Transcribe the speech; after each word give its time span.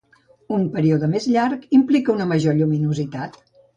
Un 0.55 0.63
període 0.77 1.09
més 1.11 1.27
llarg 1.35 1.67
implica 1.81 2.15
una 2.17 2.27
major 2.33 2.59
lluminositat. 2.63 3.39